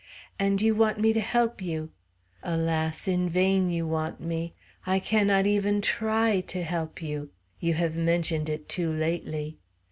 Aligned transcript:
And 0.39 0.63
you 0.63 0.73
want 0.73 0.97
me 0.99 1.13
to 1.13 1.19
help 1.19 1.61
you. 1.61 1.91
Alas! 2.41 3.07
in 3.07 3.29
vain 3.29 3.69
you 3.69 3.85
want 3.85 4.19
me! 4.19 4.55
I 4.83 4.97
cannot 4.97 5.45
even 5.45 5.79
try 5.79 6.29
y 6.31 6.35
y 6.37 6.41
to 6.41 6.63
help 6.63 7.03
you; 7.03 7.29
you 7.59 7.75
have 7.75 7.95
mentioned 7.95 8.49
it 8.49 8.67
too 8.67 8.91
lately! 8.91 9.59